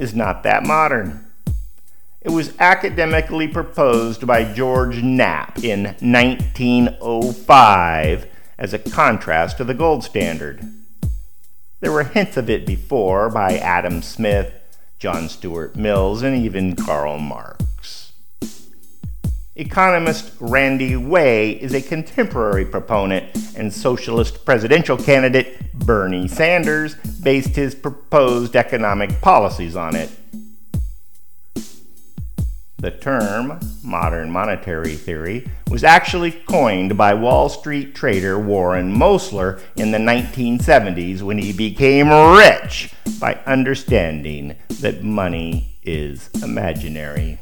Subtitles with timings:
[0.00, 1.26] is not that modern.
[2.22, 8.26] It was academically proposed by George Knapp in 1905
[8.58, 10.62] as a contrast to the gold standard.
[11.80, 14.54] There were hints of it before by Adam Smith,
[14.98, 18.12] John Stuart Mills, and even Karl Marx.
[19.54, 27.74] Economist Randy Wray is a contemporary proponent, and socialist presidential candidate Bernie Sanders based his
[27.74, 30.10] proposed economic policies on it.
[32.78, 39.90] The term modern monetary theory was actually coined by Wall Street trader Warren Mosler in
[39.90, 47.38] the 1970s when he became rich by understanding that money is imaginary.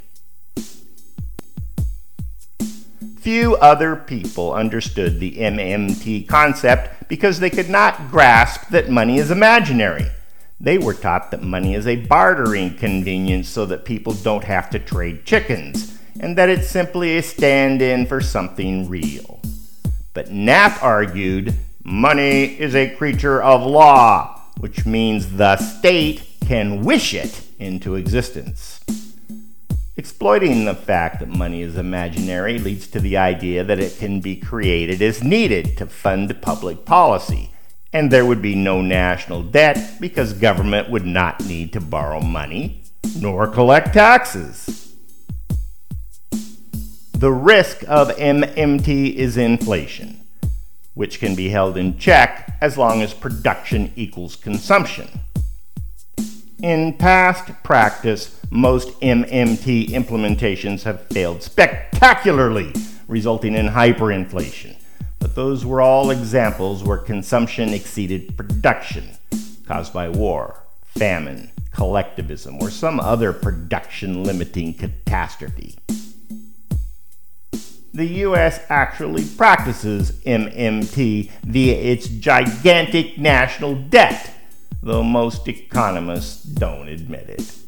[3.29, 9.31] Few other people understood the MMT concept because they could not grasp that money is
[9.31, 10.07] imaginary.
[10.59, 14.79] They were taught that money is a bartering convenience so that people don't have to
[14.79, 19.43] trade chickens, and that it's simply a stand in for something real.
[20.15, 27.13] But Knapp argued money is a creature of law, which means the state can wish
[27.13, 28.81] it into existence.
[29.99, 34.37] Exploiting the fact that money is imaginary leads to the idea that it can be
[34.37, 37.51] created as needed to fund public policy
[37.93, 42.81] and there would be no national debt because government would not need to borrow money
[43.19, 44.95] nor collect taxes.
[47.13, 50.21] The risk of MMT is inflation,
[50.95, 55.09] which can be held in check as long as production equals consumption.
[56.63, 62.73] In past practice, most MMT implementations have failed spectacularly,
[63.07, 64.77] resulting in hyperinflation
[65.19, 69.17] but those were all examples where consumption exceeded production,
[69.67, 75.77] caused by war, famine, collectivism, or some other production limiting catastrophe.
[77.93, 84.31] The US actually practices MMT via its gigantic national debt,
[84.83, 87.68] though most economists don't admit it.